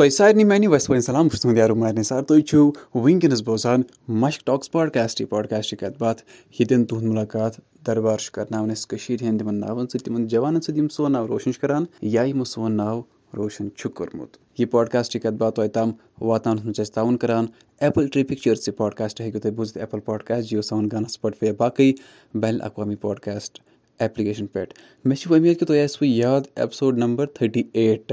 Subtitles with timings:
[0.00, 2.60] تۄہہِ سارنٕے میانہِ وسوٲنۍ سلام بہٕ چھُس تُہُنٛد یارو مارنہِ سار تُہۍ چھِو
[2.94, 3.80] وٕنکیٚنَس بوزان
[4.20, 6.22] مشک ٹاکٕس پاڈکاسٹٕے پاڈکاسٹٕچ کَتھ باتھ
[6.58, 7.52] ییٚتٮ۪ن تُہُنٛد مُلاقات،
[7.86, 11.26] دربار چھُ کَرناوان أسۍ کٔشیٖرِ ہِنٛدۍ تِمَن ناوَن سۭتۍ، تِمَن جوانَن سۭتۍ، یِم سون ناو
[11.28, 11.84] روشَن چھِ کَران
[12.14, 13.00] یا یِمو سون ناو
[13.36, 15.90] روشَن چھُ کوٚرمُت۔ یہِ پاڈکاسٹٕچ کَتھ باتھ تۄہہِ تام
[16.28, 17.46] واتناونَس منٛز چھِ أسۍ تعاوُن کَران۔
[17.80, 21.54] ایپٕل ٹرٛی پِکچٲرٕس یہِ پاڈکاسٹ ہیٚکِو تُہۍ بوٗزِتھ۔ ایپٕل پاڈکاسٹ جِیو ساوُن گانا سٕپاٹفاے یا
[21.58, 21.92] باقٕے
[22.34, 23.60] بین الاقوامی پاڈکاسٹ
[23.98, 24.74] ایپلِکیشَن پٮ۪ٹھ
[25.04, 28.12] مےٚ چھِ وۄمید کہِ تۄہہِ آسوٕ یاد ایپِسوڈ نمبر تھٔٹی ایٹ۔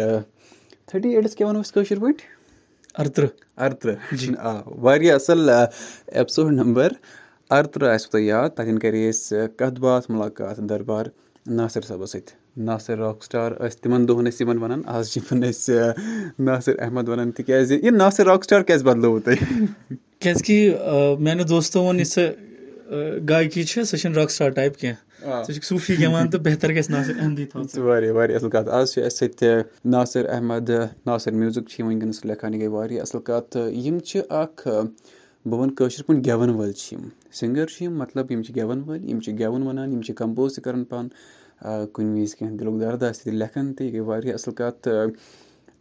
[0.89, 2.25] تھٔٹی ایٹَس کیٛاہ وَنو أسۍ کٲشِر پٲٹھۍ
[2.99, 3.29] اَرتٕرٛہ
[3.63, 6.89] اَرتٕرٛہ آ واریاہ اَصٕل ایپِسوڈ نمبر
[7.49, 11.05] اَرتٕرٛہ آسِوٕ تۄہہِ یاد تَتٮ۪ن کَرے اَسہِ کَتھ باتھ مُلاقات دربار
[11.57, 12.35] ناصِر صٲبَس سۭتۍ
[12.67, 15.75] ناصِر راک سِٹار ٲسۍ تِمَن دۄہَن ٲسۍ یِمَن وَنان آز چھِ یِمَن أسۍ
[16.47, 21.99] ناصِر احمد وَنان تِکیٛازِ یہِ ناصِر راک سِٹار کیٛازِ بَدلووُ تۄہہِ کیٛازِکہِ میٛانیو دوستو ووٚن
[21.99, 22.21] یہِ سۄ
[23.29, 26.89] گایکی چھِ سۄ چھَنہٕ راک سِٹار ٹایپ کینٛہہ سۄ چھِ صوٗفی گٮ۪وان تہٕ بہتر گژھِ
[26.91, 27.13] ناصِر
[27.51, 29.61] تھاوُن واریاہ واریاہ اَصٕل کَتھ آز چھِ اَسہِ سۭتۍ
[29.93, 30.69] ناصِر احمد
[31.05, 34.67] ناصِر میوٗزِک چھِ یِم وٕنکیٚنَس لیکھان یہِ گٔے واریاہ اَصٕل کَتھ تہٕ یِم چھِ اَکھ
[34.67, 37.07] بہٕ وَنہٕ کٲشِر پٲٹھۍ گٮ۪وَن وٲلۍ چھِ یِم
[37.39, 40.55] سِنٛگَر چھِ یِم مطلب یِم چھِ گٮ۪وَن وٲلۍ یِم چھِ گٮ۪وُن وَنان یِم چھِ کَمپوز
[40.55, 44.33] تہِ کَران پانہٕ کُنہِ وِزِ کینٛہہ دِلُک دَرد آسہِ تہِ لیکھان تہِ یہِ گٔے واریاہ
[44.33, 45.11] اَصٕل کَتھ تہٕ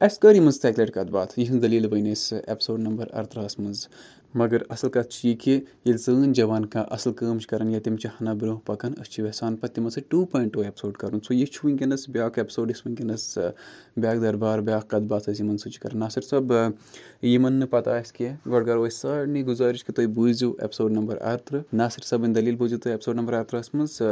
[0.01, 3.59] اَسہِ کٔر یِمَن سۭتۍ اَکہِ لَٹہِ کَتھ باتھ یِہٕنٛز دٔلیٖل ؤنۍ اَسہِ ایپِسوڈ نمبر اَرتٕرٛہَس
[3.59, 3.87] منٛز۔
[4.35, 7.81] مگر اَصٕل کَتھ چھِ یہِ کہِ ییٚلہِ سٲنۍ جوان کانٛہہ اَصٕل کٲم چھِ کَران یا
[7.85, 10.97] تِم چھِ ہنا برونٛہہ پَکان، أسۍ چھِ یَژھان پَتہٕ تِمَن سۭتۍ ٹوٗ پویِنٛٹ ٹوٗ ایپِسوڈ
[10.97, 13.39] کَرُن۔ سو یہِ چھُ وٕنکیٚنَس بیٛاکھ ایپِسوڈ یُس وٕنکیٚنَس
[13.97, 16.53] بیٛاکھ دربار، بیٛاکھ کَتھ باتھ أسۍ یِمَن سۭتۍ چھِ کَران۔ ناصِر صٲب
[17.23, 21.17] یِمَن نہٕ پَتہ آسہِ کینٛہہ، گۄڈٕ کَرو أسۍ سارنٕے گُزٲرِش کہِ تُہۍ بوٗزِو ایپِسوڈ نمبر
[21.17, 24.03] اَرتٕرٛہ ناصِر صٲبٕنۍ دٔلیٖل بوٗزِو تُہۍ ایپِسوڈ نمبر اَرتٕرٛہَس منٛز۔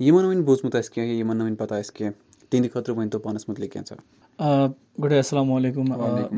[0.00, 2.14] یِمَن وۄنۍ بوٗزمُت آسہِ کینٛہہ یا یِمَن نہٕ وٕنہِ پَتہ آسہِ کینٛہہ؟
[2.50, 4.25] تِہنٛدِ خٲطرٕ ؤنۍتو پانَس مُتعلِق کینٛژھا۔
[5.02, 5.84] گۄڈے اَسَلامُ علیکُم.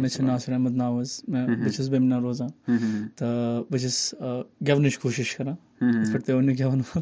[0.08, 2.48] چھِ ناصِر احمد ناو حظ مےٚ بہٕ چھُس بیمنا روزان
[3.16, 4.14] تہٕ بہٕ چھُس
[4.66, 5.54] گٮ۪ونٕچ کوٗشِش کَران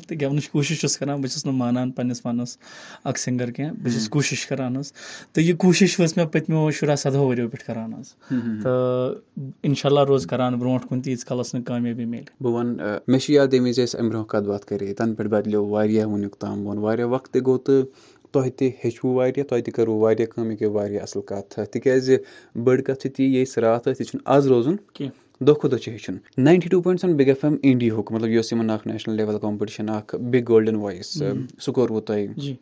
[0.06, 2.56] تہٕ گٮ۪ونٕچ کوٗشِش کَران بہٕ چھُس نہٕ مانان پنٛنِس پانَس
[3.04, 4.74] اَکھ سِنٛگَر کینٛہہ بہٕ چھُس کوٗشِش کَران
[5.32, 7.92] تہٕ یہِ کوٗشِش ٲس مےٚ پٔتمیو شُراہ سَدہو ؤرِیو پٮ۪ٹھ کَران
[8.62, 9.14] تہٕ
[9.62, 13.54] اِنشاء اللہ روزٕ کَران برونٛٹھ کُن ییٖتِس کالَس نہٕ کامیٲبی میلہِ بہٕ وَنہٕ مےٚ یاد
[13.62, 13.80] وِزِ
[14.28, 17.84] کَتھ باتھ کَرے تَنہٕ پٮ۪ٹھ بَدلیو وٕنیُک تام وقت گوٚو تہٕ
[18.36, 22.16] تۄہہِ تہِ ہیٚچھوٕ واریاہ تۄہہِ تہِ کٔروٕ واریاہ کٲم یہِ گٔے واریاہ اَصٕل کَتھ۔ تِکیٛازِ
[22.64, 25.70] بٔڑ کَتھ چھِ تی یہِ أسۍ راتھ ٲسۍ یہِ چھُنہٕ آز روزُن کینٛہہ۔ دۄہ کھۄتہٕ
[25.70, 28.86] دۄہ چھُ ہیٚچھُن۔ Ninety two point seven big F M اِنڈیہُک مطلب یۄس یِمَن اَکھ
[28.88, 31.06] نیشنَل لیوَل کَمپِٹِشَن اَکھ بِگ گولڈَن وایِس
[31.62, 32.54] سُہ کوٚروٕ تۄہہِ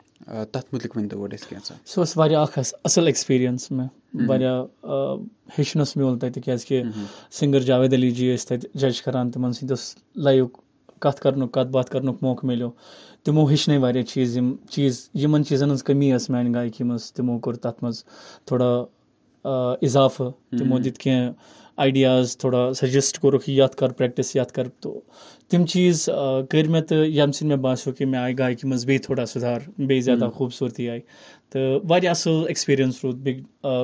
[0.52, 4.58] تَتھ مُتعلِق ؤنۍتو گۄڈٕ اَسہِ کینٛژھا؟ سُہ اوس واریاہ اَکھ اَصٕل ایٚکٕسپیٖریَنٕس مےٚ واریاہ
[5.58, 6.82] ہیٚچھنَس میوٗل تَتہِ کیٛازِکہِ
[7.30, 10.46] سِنٛگَر جاوید علی جی ٲسۍ تَتہِ جَج کَران تِمَن سۭتۍ اوس لایِو
[11.04, 12.70] کَتھ کَرنُک، کَتھ باتھ کَرنُک موقعہٕ مِلیو۔
[13.24, 17.38] تِمو ہیٚچھنٲے واریاہ چیٖز، یِم چیٖز، یِمَن چیٖزَن ہٕنٛز کٔمی ٲس میٛانہِ گایکی منٛز، تِمو
[17.38, 18.04] کوٚر تَتھ منٛز
[18.46, 18.70] تھوڑا
[19.44, 21.32] اِضافہٕ تِمو دِتۍ کینٛہہ
[21.82, 25.00] آیڈِیاز تھوڑا سَجَسٹ کوٚرُکھ یَتھ کَر پرٛٮ۪کٹِس یَتھ کَر تو
[25.50, 26.04] تِم چیٖز
[26.50, 29.60] کٔرۍ مےٚ تہٕ ییٚمہِ سۭتۍ مےٚ باسیو کہِ مےٚ آیہِ گایکی منٛز بیٚیہِ تھوڑا سُدھار
[29.78, 31.00] بیٚیہِ زیادٕ خوٗبصوٗرتی آیہِ
[31.50, 33.40] تہٕ واریاہ اَصٕل ایٚکٕسپیٖریَنٕس روٗد بِگ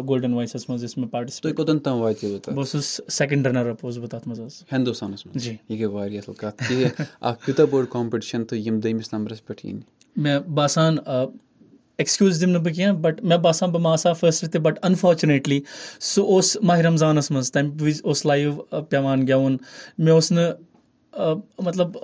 [0.09, 3.99] گولڈَن وایسَس منٛز یُس مےٚ پاٹِسِپیٹ کوٚتَن تام واتیوٕ بہٕ اوسُس سیٚکَنٛڈ رَنَر اَپ اوسُس
[3.99, 6.84] بہٕ تَتھ منٛز حظ ہِندُستانَس منٛز جی۔ یہِ گٔے واریاہ اَصٕل کَتھ کہِ
[7.20, 9.81] اَکھ تیوٗتاہ بوٚڑ کَمپِٹِشَن تہٕ یِم دٔیمِس نمبرَس پٮ۪ٹھ یِنۍ
[10.16, 10.97] مےٚ باسان
[12.00, 14.78] ایٚکٕسکیوٗز دِمہٕ نہٕ بہٕ کینٛہہ بَٹ مےٚ باسان بہٕ ما آسہٕ ہا فٔسٹ تہِ بَٹ
[14.83, 15.61] اَنفارچُنیٹلی
[16.00, 18.53] سُہ اوس ماہِ رمضانَس منٛز، تَمہِ وِزِ اوس لایِو
[18.91, 19.56] پیٚوان گیٚوُن
[19.99, 20.53] مےٚ اوس نہٕ
[21.19, 21.97] مطلب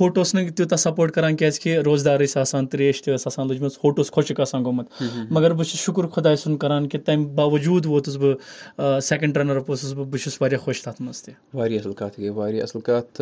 [0.00, 3.70] ہوٚٹ اوس نہٕ تیوٗتاہ سَپوٹ کَران کیٛازِکہِ روزدار ٲسۍ آسان ترٛیش تہِ ٲس آسان لٔجمٕژ
[3.84, 7.86] ہوٚٹ اوس خۄشِک آسان گوٚمُت مگر بہٕ چھُس شُکُر خۄداے سُنٛد کَران کہِ تَمہِ باوجوٗد
[7.86, 11.80] ووتُس بہٕ سیٚکَنٛڈ رَنَر اَپ اوسُس بہٕ بہٕ چھُس واریاہ خۄش تَتھ منٛز تہِ واریاہ
[11.80, 13.20] اَصٕل کَتھ گٔے واریاہ اَصٕل کَتھ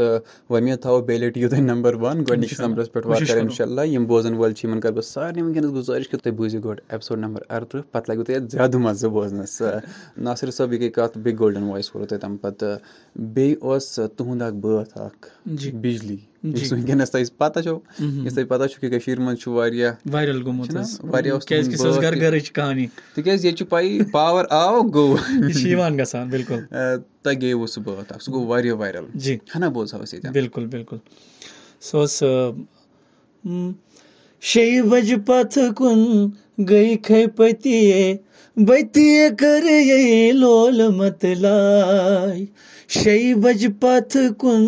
[0.50, 4.04] وۄمید تھاوَو بیٚیہِ لَٹہِ یِیِو تُہۍ نمبر وَن۔ گۄڈٕنِکِس نمبرَس پٮ۪ٹھ واتہِ اِنشاء اللہ یِم
[4.06, 7.43] بوزَن وٲلۍ چھِ یِمَن کَرٕ بہٕ سارنٕے وٕنکیٚنَس گُزٲرِش کہِ تُہۍ بوٗزِو گۄڈٕ ایپِسوڈ نمبر
[7.48, 9.62] اَرتٕرٛہ پَتہٕ لَگوٕ تۄہہِ اَتھ زیادٕ مَزٕ بوزنَس
[10.16, 12.78] ناصِر صٲب یہِ گٔے کَتھ بِگ گولڈَن وایِس کوٚروٕ تۄہہِ تَمہِ پَتہٕ۔
[13.34, 15.28] بیٚیہِ اوس تُہُنٛد اَکھ بٲتھ اَکھ
[15.81, 20.77] بِجلی۔ یُس وٕنکیٚنَس تۄہہِ پَتہ چھو واریاہ وایرَل گوٚمُت
[23.15, 26.61] تِکیازِ ییٚتہِ چھُ پَیی پاوَر آو گوٚو۔ یہِ چھِ یِوان گژھان بِلکُل۔
[27.22, 30.66] تۄہہِ گٔیوٕ سُہ بٲتھ اَکھ سُہ گوٚو واریاہ وایرَل۔ جی۔ ہنا بوزہاو أسۍ ییٚتہِ۔ بِلکُل
[30.66, 30.99] بِلکُل۔
[31.81, 32.22] سُہ اوس
[34.41, 36.27] شیٚیہِ بَجہِ پَتہٕ کُن
[36.67, 37.79] گٔے کھے پٔتی
[38.67, 39.09] بٔتی
[39.39, 39.65] کٔر
[40.34, 42.45] لول مَتلاے
[42.95, 44.63] شیٚیہِ بَجہِ پَتہٕ کُن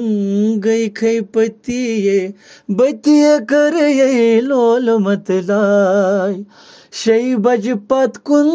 [0.64, 1.82] گٔے کھے پٔتی
[2.76, 3.16] بٔتی
[3.48, 3.74] کٔر
[4.48, 6.34] لول مت مَتلاے
[7.00, 8.48] شیٚیہِ بَجہِ پَتہٕ کُن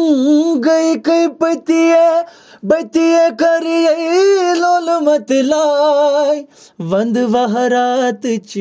[0.64, 1.82] گٔے کھے پٔتی
[2.68, 3.08] بٔتی
[3.38, 3.64] کٔر
[4.60, 6.42] لول مت لائی۔ مَتلاے
[6.90, 8.58] وَندٕ وہراتٕچ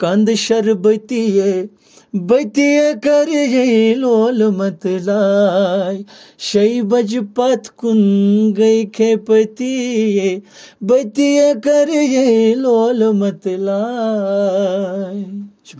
[0.00, 1.24] کَندٕ شربٔتی
[2.28, 2.70] بٔتی
[3.02, 3.28] کَر
[3.96, 6.02] لول مت لائے
[6.38, 8.00] شی بج پت کن
[8.56, 9.74] گئی کھے پٔتی
[10.88, 11.88] کر کَر
[12.56, 13.02] لول
[13.44, 15.24] لائے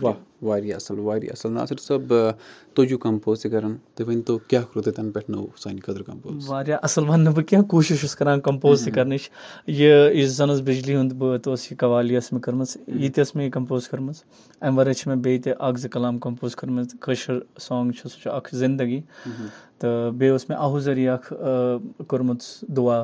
[0.01, 2.13] واہ۔ واریاہ اَصٕل واریاہ اَصٕل۔ ناصِر صٲب
[2.73, 6.03] تُہۍ چھِو کَمپوز تہِ کَران تُہۍ ؤنۍتو کیٛاہ کوٚروٕ تۄہہِ تَنہٕ پٮ۪ٹھ نوٚو سانہِ خٲطرٕ
[6.05, 9.29] کَمپوز؟ واریاہ اَصٕل وَنہٕ نہٕ بہٕ کینٛہہ کوٗشِش چھُس کَران کَمپوز تہِ کَرنٕچ۔
[9.67, 13.23] یہِ یُس زَن حظ بِجلی ہُنٛد بٲتھ اوس یہِ قوالی ٲس مےٚ کٔرمٕژ یہِ تہِ
[13.23, 14.15] ٲس مےٚ یہِ کَمپوز کٔرمٕژ۔
[14.61, 18.21] اَمہِ وَرٲے چھِ مےٚ بیٚیہِ تہِ اَکھ زٕ کَلام کَمپوز کٔرمٕژ۔ کٲشُر سانٛگ چھُ سُہ
[18.21, 19.01] چھُ اَکھ زِندگی۔
[19.79, 21.33] تہٕ بیٚیہِ اوس مےٚ آہوٗ ذٔریعہِ اَکھ
[22.07, 22.41] کوٚرمُت
[22.77, 23.03] دُعا۔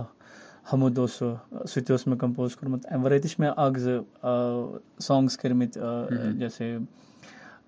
[0.73, 1.33] حمُد اوس سُہ
[1.69, 3.97] سُہ تہِ اوس مےٚ کَمپوز کوٚرمُت اَمہِ وَرٲے تہِ چھِ مےٚ اَکھ زٕ
[4.99, 6.77] سانٛگٕس کٔرمٕتۍ جیسے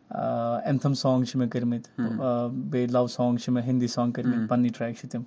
[0.10, 2.02] ایٚنتھَم سانٛگ چھِ مےٚ کٔرمٕتۍ
[2.70, 5.22] بیٚیہِ لَو سانٛگ چھِ مےٚ ہِندی سانٛگ کٔرمٕتۍ پَننی ٹرٛیک چھِ تِم۔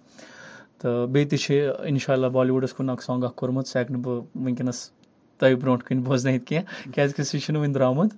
[0.79, 4.25] تہٕ بیٚیہِ اِنشاء اللہ بالی وُڈَس کُن اَکھ سانٛگ اَکھ کوٚرمُت سُہ ہٮ۪کہٕ نہٕ بہٕ
[4.35, 4.91] وٕنکٮ۪نَس
[5.39, 8.15] تۄہہِ برونٛٹھ کُن بوزنٲیِتھ کینٛہہ کیٛازِکہِ سُہ چھُنہٕ وٕنہِ درٛامُت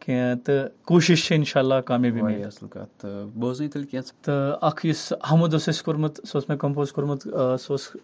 [0.00, 4.86] کینٛہہ۔ تہٕ کوٗشِش چھِ اِنشاء اللہ کامیٲبی اَصٕل کَتھ تہٕ بوزنٲیِو تیٚلہِ کینٛژھ تہٕ اَکھ
[4.86, 7.22] یُس حمُد اوس اَسہِ کوٚرمُت سُہ اوس مےٚ کَمپوز کوٚرمُت
[7.60, 7.96] سُہ اوس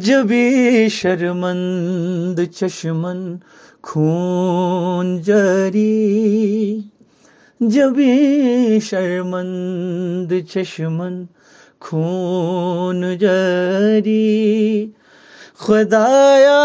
[0.00, 3.36] جبی شرمند چشمن
[3.82, 6.80] خوٗن جاری۔
[7.60, 11.24] جبی شرمند چشمن
[11.80, 14.86] خوٗن جاری۔
[15.58, 16.62] خۄدایا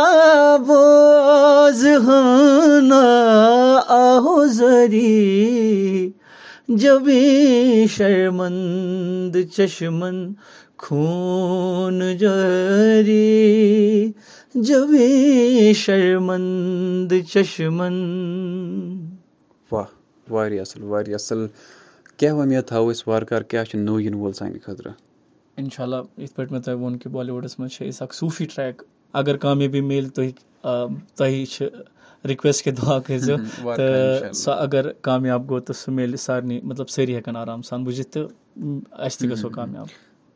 [0.67, 3.05] بوز ہنا
[3.87, 4.45] آہو
[6.67, 10.33] جبی شرمند چشمن
[10.77, 14.11] خوٗن جاری
[14.55, 17.95] جبی شرمند چشمن
[19.71, 19.85] واہ
[20.29, 21.47] واریاہ اَصٕل واریاہ اَصٕل۔
[22.17, 24.91] کیٛاہ وۄمید تھاوو أسۍ وارٕ کارٕ؟ کیٛاہ چھُ نوٚو یِنہٕ وول سانہِ خٲطرٕ
[25.57, 28.45] اِنشاء اللہ یِتھ پٲٹھۍ مےٚ تۄہہِ ووٚن کہِ بالی وُڈَس منٛز چھِ أسۍ اَکھ صوٗفی
[28.45, 28.81] ٹرٛیک۔
[29.13, 30.31] اگر کامیٲبی میلہِ تُہۍ
[31.15, 31.65] تۄہہِ چھِ
[32.29, 33.37] رِکویسٹ کہِ دُعا کٔرۍزیو
[33.75, 38.11] تہٕ سۄ اگر کامیاب گوٚو تہٕ سُہ میلہِ سارنٕے مطلب سٲری ہٮ۪کَن آرام سان بوٗزِتھ
[38.11, 38.27] تہٕ
[38.91, 39.87] اَسہِ تہِ گژھو کامیاب۔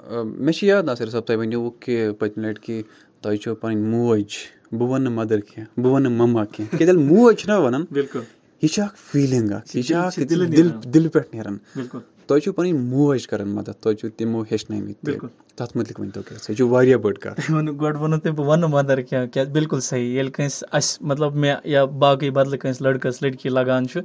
[0.09, 2.81] مےٚ چھِ یاد ناصِر صٲب تۄہہِ ؤنِو کہِ پٔتمہِ لَٹہِ کہِ
[3.21, 4.33] تۄہہِ چھو پَنٕنۍ موج
[4.71, 7.85] بہٕ وَنہٕ نہٕ مَدَر کینٛہہ بہٕ وَنہٕ مَما کینٛہہ۔ کیٛازِ ییٚلہِ موج چھِنہ وَنان
[8.61, 10.19] یہِ چھِ اَکھ فیٖلِنٛگ اَکھ یہِ چھِ اَکھ
[10.93, 11.57] دِلہِ پٮ۪ٹھ نیران۔
[12.31, 16.53] تۄہہِ چھُو پَنٕنۍ موج کَران مَدَد تۄہہِ چھُو تِمو ہیٚچھنٲومٕتۍ تَتھ مُتعلِق ؤنۍتو کیٛاہ سۄ
[16.53, 17.51] چھِ واریاہ بٔڑ کَتھ۔
[17.81, 21.85] گۄڈٕ ووٚنوُ تۄہہِ بہٕ وَنہٕ مَدَر کیٛازِ بِلکُل صحیح ییٚلہِ کٲنٛسہِ اَسہِ مطلب مےٚ یا
[21.85, 24.01] باقٕے بَدلہٕ کٲنٛسہِ لٔڑکَس لٔڑکی لَگان چھُ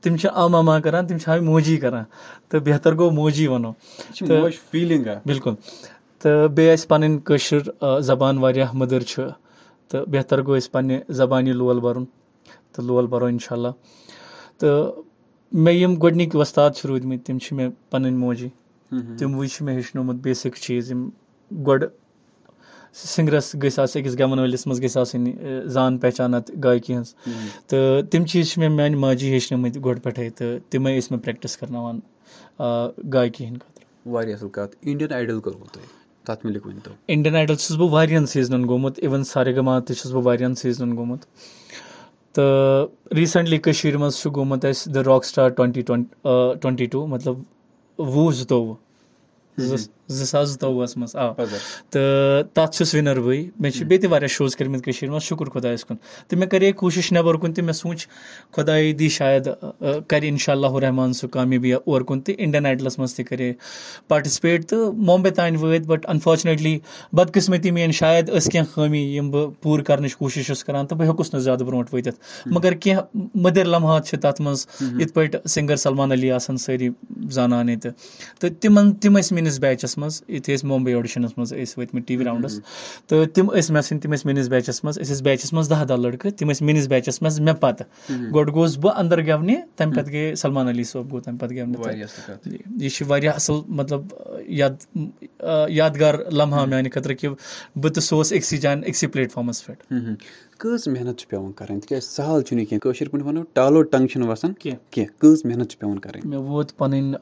[0.00, 2.04] تِم چھِ آ ماما کَران تِم چھِ ہاے موجی کَران۔
[2.48, 3.72] تہٕ بہتر گوٚو موجی وَنو۔
[4.70, 5.54] فیٖلِنٛگ بِلکُل۔
[6.18, 7.62] تہٕ بیٚیہِ اَسہِ پَنٕنۍ کٲشِر
[8.00, 9.22] زبان واریاہ مٔدٕر چھِ۔
[9.88, 12.04] تہٕ بہتر گوٚو أسۍ پنٛنہِ زبانہِ لول بَرُن۔
[12.72, 13.72] تہٕ لول بَرو اِنشاء اللہ
[14.58, 15.09] تہٕ
[15.52, 18.48] مےٚ یِم گۄڈنِکۍ وۄستاد چھِ روٗدۍمٕتۍ تِم چھِ مےٚ پَنٕنۍ موجی
[19.18, 21.08] تِموٕے چھِ مےٚ ہیٚچھنومُت بیسِک چیٖز یِم
[21.66, 21.88] گۄڈٕ
[22.94, 25.32] سِنٛگرَس گٔژھۍ آسٕنۍ أکِس گٮ۪وَن وٲلِس منٛز گژھِ آسٕنۍ
[25.74, 27.14] زان پہچان اَتھ گایکی ہٕنٛز۔
[27.66, 31.56] تہٕ تِم چیٖز چھِ مےٚ میٛانہِ ماجی ہیٚچھنٲومٕتۍ گۄڈٕ پٮ۪ٹھَے تہٕ تِمَے ٲسۍ مےٚ پرٛٮ۪کٹِس
[31.56, 32.00] کَرناوان
[33.12, 35.86] گایکی ہِنٛدۍ خٲطرٕ۔ واریاہ اَصٕل کَتھ۔ اِنڈیَن آیڈَل کوٚروٕ تۄہہِ؟
[36.26, 36.46] تَتھ
[37.08, 41.24] اِنڈیَن آیڈَل چھُس بہٕ واریاہَن سیٖزنَن گوٚمُت اِوٕن سارگما تہِ چھُس بہٕ واریاہَن سیٖزنَن گوٚمُت۔
[42.34, 45.82] تہٕ ریٖسنٛٹلی کٔشیٖرِ منٛز چھُ گوٚمُت اَسہِ the rock star twenty
[46.60, 47.36] twenty two مطلب
[47.98, 48.74] وُہ زٕتووُہ
[49.68, 49.78] زٕ
[50.10, 51.32] زٕ ساس زٕتووُہَس منٛز آ.
[51.90, 53.40] تہٕ تَتھ چھُس وِنَر بٕے.
[53.60, 55.96] مےٚ چھِ بیٚیہِ تہِ واریاہ شوز کٔرمٕتۍ کٔشیٖرِ منٛز شُکُر خۄدایَس کُن.
[56.28, 58.06] تہٕ مےٚ کَرے کوٗشِش نٮ۪بَر کُن تہِ مےٚ سوٗنٛچ
[58.56, 59.48] خۄداے دی شاید
[60.08, 63.52] کَرِ اِنشاء اللہ رحمان سُہ کامیٲبی اور کُن تہِ اِنڈیَن آیڈلَس منٛز تہِ کَرے
[64.08, 66.78] پاٹِسِپیٹ تہٕ ممبے تانۍ وٲتۍ بَٹ اَنفارچُنیٹلی
[67.12, 71.06] بَدقٕسمٔتی میٛٲنۍ شاید ٲس کینٛہہ خٲمی یِم بہٕ پوٗرٕ کَرنٕچ کوٗشِش چھُس کَران تہٕ بہٕ
[71.06, 72.18] ہیوٚکُس نہٕ زیادٕ برونٛٹھ وٲتِتھ.
[72.46, 73.02] مگر کینٛہہ
[73.34, 74.66] مٔدٕر لمحات چھِ تَتھ منٛز
[75.00, 76.88] یِتھ پٲٹھۍ سِنٛگَر سَلمان علی آسان سٲری
[77.30, 77.92] زانان ییٚتہِ
[78.40, 82.16] تہٕ تِمَن تِم ٲسۍ میٛٲنِس بیچَس منٛز یُتھُے أسۍ ممبے آڈِشَنَس منٛز ٲسۍ وٲتۍمٕتۍ ٹی
[82.16, 82.54] وی راوُنٛڈَس۔
[83.06, 85.84] تہٕ تِم ٲسۍ مےٚ سٕنٛدۍ تِم ٲسۍ میٛٲنِس بیچَس منٛز أسۍ ٲسۍ بیچَس منٛز دَہ
[85.84, 87.86] دَہ لٔڑکہٕ تِم ٲسۍ میٛٲنِس بیچَس منٛز مےٚ پَتہٕ۔
[88.34, 92.56] گۄڈٕ گوٚوُس بہٕ اَنٛدَر گٮ۪ونہِ تَمہِ پَتہٕ گٔے سَلمان علی صٲب گوٚو تَمہِ پَتہٕ گٮ۪ونہِ
[92.80, 94.00] یہِ چھِ واریاہ اَصٕل مطلب
[94.46, 94.98] یاد
[95.68, 97.30] یادگار لمحہ میٛانہِ خٲطرٕ کہِ
[97.76, 99.94] بہٕ تہٕ سُہ اوس أکسٕے جایہِ أکسٕے پلیٹ فارمَس پٮ۪ٹھ
[100.58, 104.28] کۭژ محنت چھِ پٮ۪وان کَرٕنۍ؟ تِکیٛازِ سَہل چھُنہٕ کینٛہہ۔ کٲشِر پٲٹھۍ وَنو ٹالو ٹنٛگ چھِنہٕ
[104.28, 107.18] وَسان کینٛہہ۔ کینٛہہ۔ کۭژ محنت چھِ پٮ۪وان کَرٕنۍ؟ مےٚ ووت پَنٕنۍ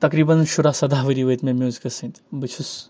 [0.00, 2.88] تقریٖباً شُراہ سَداہ ؤری وٲتۍ مےٚ میوٗزکَس سۭتۍ بہٕ چھُس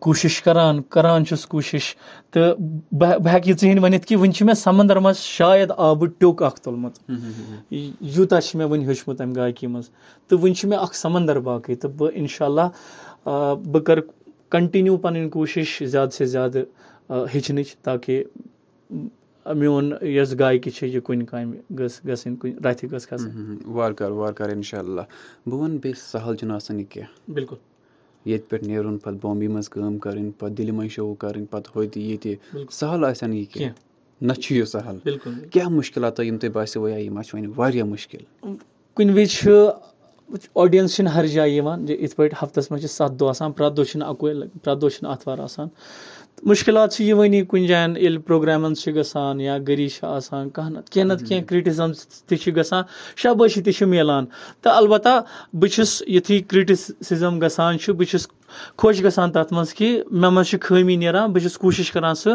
[0.00, 1.94] کوٗشِش کَران کَران چھُس کوٗشِش۔
[2.32, 2.54] تہٕ
[2.98, 6.08] بہٕ بہٕ ہٮ۪کہٕ یہِ ژٕ ہِنٛدۍ ؤنِتھ کہِ وٕنہِ چھِ مےٚ سَمنٛدر منٛز شاید آبہٕ
[6.18, 6.98] ٹیوٚک اَکھ تُلمُت۔
[7.70, 9.88] یوٗتاہ چھِ مےٚ وٕنہِ ہیوٚچھمُت اَمہِ گایکی منٛز۔
[10.28, 12.68] تہٕ وٕنہِ چھُ مےٚ اَکھ سَمنٛدر باقٕے۔ تہٕ بہٕ اِنشاء اللہ
[13.72, 14.02] بہٕ کَرٕ
[14.50, 16.62] کَنٹِنیوٗ پَنٕنۍ کوٗشِش زیادٕ سے زیادٕ
[17.34, 18.22] ہیٚچھنٕچ تاکہِ
[19.56, 24.12] میون یۄس گایکی چھِ یہِ کُنہِ کامہِ گٔژھ گژھٕنۍ کُنہِ رَتھِ گٔژھ گژھٕنۍ۔ وارٕ کارٕ
[24.12, 25.00] وارٕ کارٕ اِنشاء اللہ
[25.46, 27.56] بہٕ وَنہٕ بیٚیہِ سَہل چھُنہٕ آسان یہِ کینٛہہ۔ بِلکُل۔
[28.26, 32.02] ییٚتہِ پٮ۪ٹھ نیرُن پَتہٕ بامبے منٛز کٲم کَرٕنۍ پَتہٕ دِلہِ منٛز شو کَرٕنۍ پَتہٕ ہوتہِ
[32.02, 32.34] ییٚتہِ۔
[32.70, 33.74] سَہل آسہِ نہٕ یہِ کینٛہہ۔
[34.20, 37.84] نہ چھُ یہِ سَہل۔ بِلکُل۔ کیٛاہ مُشکِلات یِم تۄہہِ باسیو یا یِم چھِ وۄنۍ واریاہ
[37.84, 38.48] مُشکِل۔
[38.94, 39.50] کُنہِ وِزِ چھُ
[40.54, 43.84] آڈینس چھِنہٕ ہر جایہِ یِوان یِتھ پٲٹھۍ ہفتس منٛز چھِ سَتھ دۄہ آسان پرٛٮ۪تھ دۄہ
[43.84, 45.68] چھِنہٕ اَکوے پرٛٮ۪تھ دۄہ چھِنہٕ آتھوار آسان۔
[46.46, 50.92] مُشکِلات چھِ یِوٲنی کُنہِ جایَن ییٚلہِ پروگرامَن چھِ گژھان یا گٔری چھِ آسان کانٛہہ نَتہٕ
[50.92, 51.92] کینٛہہ نَتہٕ کینٛہہ کِرٛٹِزَم
[52.28, 52.82] تہِ چھِ گژھان
[53.22, 54.24] شابٲشی تہِ چھِ مِلان
[54.62, 55.14] تہٕ البتہ
[55.58, 58.26] بہٕ چھُس یُتھُے کِرٛٹِسِزم گژھان چھُ بہٕ چھُس
[58.78, 62.32] خۄش گژھان تَتھ منٛز کہِ مےٚ منٛز چھِ خٲمی نیران بہٕ چھُس کوٗشِش کَران سُہ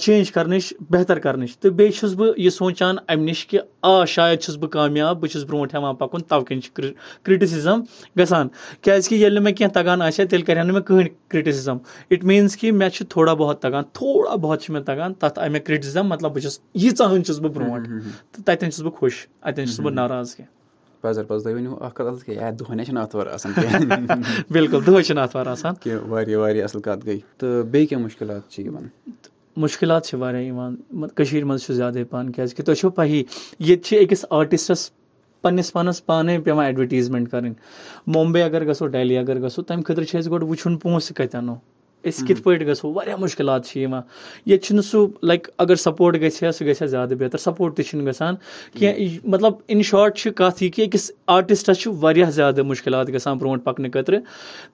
[0.00, 4.40] چینٛج کَرنٕچ بہتر کَرنٕچ۔ تہٕ بیٚیہِ چھُس بہٕ یہِ سونٛچان اَمہِ نِش کہِ آ شاید
[4.40, 7.80] چھُس بہٕ کامیاب بہٕ چھُس برونٛٹھ ہٮ۪وان پَکُن تَوٕ کِنۍ چھِ کِرٛٹِسِزم
[8.18, 8.48] گژھان۔
[8.80, 11.76] کیٛازِکہِ ییٚلہِ نہٕ مےٚ کینٛہہ تَگان آسہِ ہا تیٚلہِ کَرِ ہا نہٕ مےٚ کٕہٕنۍ کِرٛٹِسِزم
[12.08, 15.52] اِٹ میٖنٕز کہِ مےٚ چھُ تھوڑا بہت تَگان تھوڑا بہت چھُ مےٚ تَگان تَتھ آیہِ
[15.52, 17.88] مےٚ مطلب بہٕ چھُس ییٖژاہ ہن چھُس بہٕ برونٛٹھ۔
[18.32, 20.52] تہٕ تَتٮ۪ن چھُس بہٕ خۄش اَتٮ۪ن چھُس بہٕ ناراض کینٛہہ۔
[24.50, 25.74] بِلکُل دۄہے چھِنہٕ آتھوار آسان۔
[27.96, 29.33] مُشکِلات چھِ
[30.14, 30.76] واریاہ یِوان
[31.14, 33.22] کٔشیٖرِ منٛز چھُ زیادَے پَہَن کیٛازِکہِ تۄہہِ چھو پَیی
[33.58, 34.90] ییٚتہِ چھِ أکِس آٹِسٹَس
[35.42, 37.54] پنٛنِس پانَس پانَے پیٚوان ایڈوَٹیٖزمٮ۪نٛٹ کَرٕنۍ
[38.42, 41.54] اگر گژھو ڈہلی اگر گژھو تَمہِ خٲطرٕ چھِ اَسہِ گۄڈٕ وٕچھُن پونٛسہٕ کَتہِ اَنو
[42.08, 44.02] أسۍ کِتھ پٲٹھۍ گژھو واریاہ مُشکِلات چھِ یِوان
[44.46, 47.84] ییٚتہِ چھُنہٕ سُہ لایک اگر سپوٹ گژھِ ہا سُہ گژھِ ہا زیادٕ بہتر۔ سپوٹ تہِ
[47.84, 48.34] چھُنہٕ گژھان
[48.78, 53.38] کینٛہہ مطلب اِن شاٹ چھِ کَتھ یہِ کہِ أکِس آرٹِسٹَس چھُ واریاہ زیادٕ مُشکِلات گژھان
[53.38, 54.20] برونٛٹھ پَکنہٕ خٲطرٕ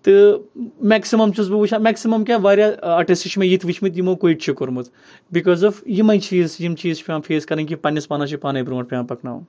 [0.02, 0.38] تہٕ
[0.80, 4.54] میکسِمَم چھُس بہٕ وٕچھان میکسِمَم کیٛاہ واریاہ آرٹِسٹ چھِ مےٚ یِتھ وٕچھمٕتۍ یِمو کُیِٹ چھُ
[4.54, 4.88] کوٚرمُت۔
[5.32, 8.62] بِکاز آف یِمے چیٖز یِم چیٖز چھِ پیٚوان فیس کَرٕنۍ کہِ پَنٕنِس پانَس چھِ پانَے
[8.62, 9.42] برونٛٹھ پیٚوان پَکناوُن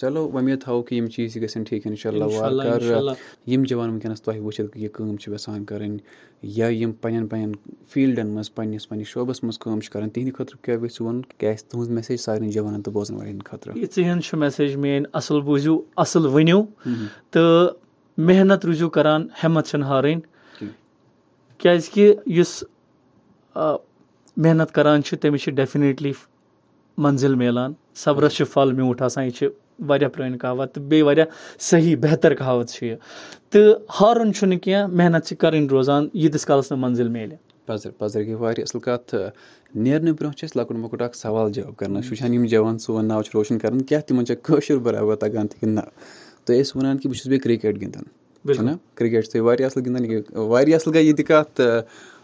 [0.00, 3.12] چلو وۄمید تھاوو کہِ یِم چیٖز تہِ گژھن ٹھیٖک اِنشاء اللہ
[3.46, 5.98] یِم جوان وٕنکیٚنَس تۄہہِ وٕچھِتھ یہِ کٲم چھِ یَژھان کَرٕنۍ
[6.42, 7.52] یا یِم پنٕنٮ۪ن پنٕنٮ۪ن
[7.88, 11.54] فیٖلڈَن منٛز پنٕنِس پنٕنِس شوبَس منٛز کٲم چھِ کَران تِہنٛدِ خٲطرٕ کیاہ گژھِ وَنُن کیٛاہ
[11.54, 15.40] آسہِ تُہٕنٛز میسیج سارنٕے جوانَن تہٕ بوزَن والٮ۪ن خٲطرٕ؟ یِژٕے ہِنٛز چھِ میسیج میٲنۍ اَصٕل
[15.40, 16.62] بوٗزِو اَصٕل ؤنِو
[17.30, 17.76] تہٕ
[18.18, 20.20] محنت روٗزِو کَران ہٮ۪مت چھَنہٕ ہارٕنۍ۔
[21.58, 22.64] کیٛازِکہِ یُس
[24.36, 26.12] محنت کَران چھُ تٔمِس چھِ ڈٮ۪فِنِٹلی
[26.98, 29.46] مٔنزِل مِلان صبرَس چھُ پھل میوٗٹھ آسان یہِ چھِ
[29.78, 31.26] واریاہ پرٛٲنۍ کہاوت تہٕ بیٚیہِ واریاہ
[31.58, 32.96] صحیح بہتر کہاوت چھِ یہِ۔
[33.50, 38.22] تہٕ ہارُن چھُنہٕ کینٛہہ محنت چھِ کَرٕنۍ روزان ییٖتِس کالَس نہٕ مٔنزِل میلہِ۔ پَزر پَزر
[38.22, 39.14] گٔے واریاہ اَصٕل کَتھ
[39.74, 43.08] نیرنہٕ برونٛہہ چھِ أسۍ لۄکُٹ مۄکُٹ اکھ سوال جواب کران أسۍ وٕچھان یِم جوان سون
[43.08, 45.80] ناو چھُ روشَن کران کیٛاہ تِمن چھا کٲشُر برابر تَگان تہِ کِنہٕ نہ؟
[46.44, 48.04] تُہۍ ٲسۍ وَنان کہِ بہٕ چھُس بیٚیہِ کِرکٹ گِنٛدان
[48.66, 51.60] نہ کِرکٹ چھِ تُہۍ واریاہ اَصٕل گِنٛدان یہِ واریاہ اَصٕل گٔے یہِ تہِ کَتھ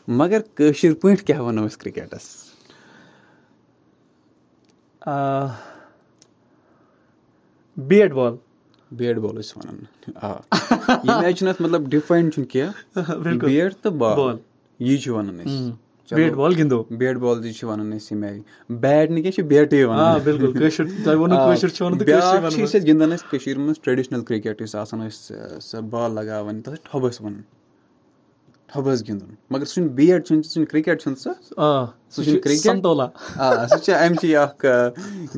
[0.09, 2.27] مگر کٲشِر پٲٹھۍ کیٛاہ وَنو أسۍ کِرکَٹَس؟
[7.89, 8.35] Bat ball.
[8.91, 9.77] بیٹ بال ٲسۍ وَنان.
[10.15, 10.33] آ.
[10.89, 13.19] ییٚمہِ آیہِ چھُنہٕ اَتھ مطلب ڈِفاین چھُنہٕ کیٚنٛہہ.
[13.45, 14.37] بیٹ تہٕ بال.
[14.79, 15.71] یی چھِ وَنان أسۍ.
[16.17, 16.85] Bat ball گِنٛدو.
[16.91, 20.21] بیٹ بال تہِ چھِ وَنان أسۍ ییٚمہِ آیہِ بیٹ نہٕ کینٛہہ چھِ بیٹٕے وَنان.
[22.07, 23.81] بیٛاکھ چھِ أسۍ گِنٛدان ٲسۍ کٔشیٖر منٛز.
[23.81, 27.43] ٹریڈِشنل کِرکٹ یُس آسان ٲسۍ سۄ بال لگاوان تَتھ ٲسۍ وَنان.
[28.73, 31.31] ٹھۄبَس گِنٛدُن۔ مگر سُہ چھُنہٕ بیٹ چھُنہٕ سُہ چھُنہٕ کِرکٹ چھُنہٕ سُہ۔
[32.11, 32.87] سُہ چھُنہٕ کِرکٹ۔
[33.37, 34.67] آ سُہ چھُ اَمچی اکھ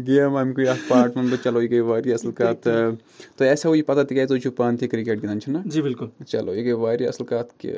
[0.06, 2.68] گیم اَمکُے اکھ پاٹ وَنہٕ بہٕ چلو یہِ گٔے واریاہ اَصٕل کَتھ۔
[3.36, 6.54] تۄہہِ آسیو یہِ پَتہ تِکیازِ تُہۍ چھِو پانہٕ تہِ کِرکٹ گِنٛدان چھُنہ جی بِلکُل۔ چلو
[6.54, 7.76] یہِ گٔے واریاہ اَصٕل کَتھ کہِ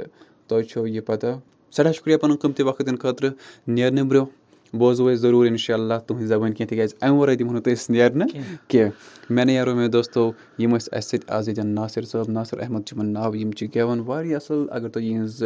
[0.49, 1.27] تۄہہِ چھو یہِ پَتہ۔
[1.73, 3.31] سٮ۪ٹھاہ شُکریہ پَنُن قۭمتی وقت دِنہٕ خٲطرٕ۔
[3.67, 4.44] نیرنہٕ برونٛہہ۔
[4.79, 7.93] بوزو أسۍ ضروٗر اِنشاء اللہ تُہٕنٛزِ زَبٲنۍ کینٛہہ تِکیازِ اَمہِ وَرٲے دِمو نہٕ تُہۍ أسۍ
[7.95, 8.29] نیرنہٕ
[8.69, 8.91] کینٛہہ
[9.31, 12.97] مےٚ نیرو مےٚ دوستو یِم ٲسۍ اَسہِ سۭتۍ آز ییٚتٮ۪ن ناصِر صٲب ناصِر احمد چھُ
[12.97, 15.43] یِمَن ناو یِم چھِ گٮ۪وَن واریاہ اَصٕل اگر تۄہہِ یِہٕنٛز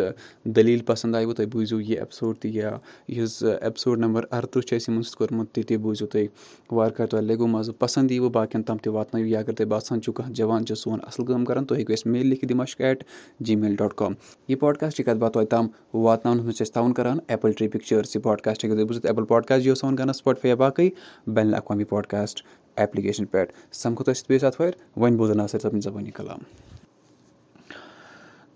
[0.56, 2.70] دٔلیٖل پَسنٛد آیوٕ تُہۍ بوٗزِو یہِ اٮ۪پِسوڈ تہِ یا
[3.16, 6.26] یُس اٮ۪پِسوڈ نمبر اَرتٕرٛہ چھُ اَسہِ یِمَن سۭتۍ کوٚرمُت تہِ تہِ بوٗزِو تُہۍ
[6.72, 10.02] وارٕ کارٕ تۄہہِ لَگوٕ مَزٕ پَسنٛد ییٖوٕ باقٕیَن تام تہِ واتنٲیِو یا اگر تۄہہِ باسان
[10.02, 13.04] چھُو کانٛہہ جوان چھُ سون اَصٕل کٲم کَران تُہۍ ہیٚکِو اَسہِ میل لیکھِتھ دِماشک at
[13.40, 14.12] G mile dot com
[14.48, 17.68] یہِ پاڈکاسٹ چھِ کَتھ باتھ توتہِ تام واتناونَس منٛز چھِ أسۍ تاوُن کَران ایپٕل ٹرٛی
[17.68, 20.88] پِکچٲرٕس یہِ پاڈکاسٹ ہیٚکِو تُہۍ بوٗزِتھ ایپٕل پاڈکاسٹ جیو سون گَنَس سٕپاٹفاے یا باقٕے
[21.26, 22.42] بین الاقوامی پاڈکاسٹ
[22.76, 26.38] ایپلِکیشَن پٮ۪ٹھ۔ سَمکھو تۄہہِ سۭتۍ بیٚیہِ ساتہٕ وۄنۍ بوزو ناصِر صٲبنہِ زبٲنی کلام۔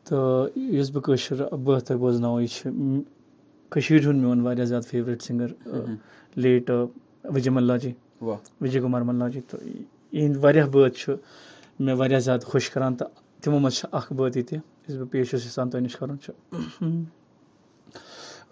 [0.04, 2.70] تہٕ یُس بہٕ کٲشُر بٲتھ تۄہہِ بوزناوو یہِ چھِ
[3.70, 5.50] کٔشیٖرِ ہُنٛد میون واریاہ زیادٕ favourite singer
[6.42, 6.70] late
[7.34, 7.92] Vijay Mala ji
[8.60, 9.60] Vijay Kumar Mala ji تہٕ
[10.12, 11.14] یِہِنٛدۍ واریاہ بٲتھ چھُ
[11.80, 13.08] مےٚ واریاہ زیادٕ خۄش کَران تہٕ
[13.42, 16.32] تِمو منٛز چھِ اَکھ بٲتھ ییٚتہِ یُس بہٕ پیش چھُس یَژھان تۄہہِ نِش کَرُن چھُ۔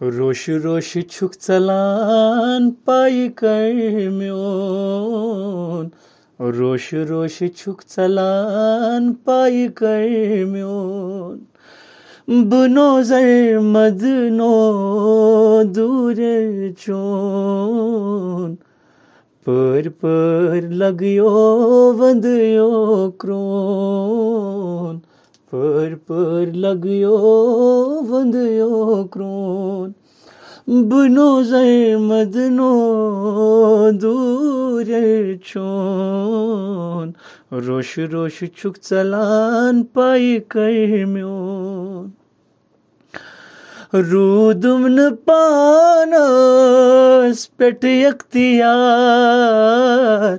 [0.01, 5.89] روش روش چھُکھ ژَلان پَیہِ کَر میون۔
[6.41, 10.07] روش روش چھُکھ ژَلان پَیہِ کَر
[10.45, 11.39] میون۔
[12.49, 15.63] بہٕ نوزَر مَدٕ نو
[16.85, 18.57] چون۔
[19.45, 21.31] پٲرۍ پٲرۍ لَگیو
[21.99, 24.50] وَندٕیو کرٛون۔
[25.51, 27.19] پٲرۍ پٲرۍ لَگیو،
[28.09, 29.93] وَندٕیو کرٛون۔
[30.67, 37.11] بہٕ نوزَر مَدٕ نو دوٗرِ چون۔
[37.67, 42.09] روش روش چھُکھ ژَلان پَیہِ کَر میون۔
[44.11, 47.49] روٗدُم نہٕ پانَس
[47.83, 50.37] اختیار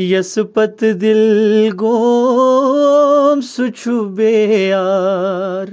[0.00, 3.15] یس پت دل گوم
[3.56, 5.66] سچو بے یار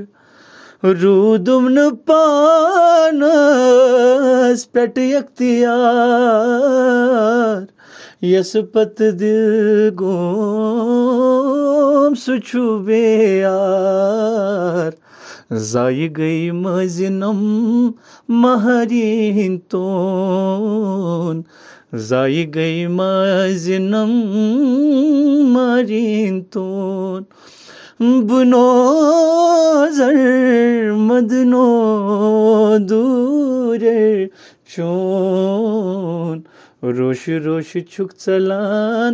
[1.01, 7.61] روٗدُم نہٕ پانَس پٮ۪ٹھ اختیار۔
[8.21, 14.91] یۄس پَتہٕ دِل گوم سُہ چھُ بے یار۔
[15.51, 17.39] ضایہِ گٔے مٲنٛزِنم
[18.29, 21.41] مہریٖن تون۔
[21.93, 24.11] ضایہِ گٔے مٲنٛزِنم
[25.53, 27.23] مہریٖن تون۔
[27.99, 33.83] بنو زر مدنو دور
[34.65, 36.37] چون
[36.81, 39.13] روش روش چھُکھ ژَلان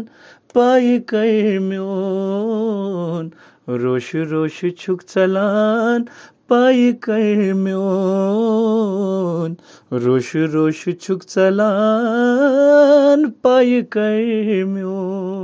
[0.53, 3.25] پاے کر میون
[3.67, 5.99] روش روش چھُکھ ژَلان
[6.47, 9.51] پاے کر میون
[10.05, 15.38] روش روش چھُکھ ژَلان پاے کر میون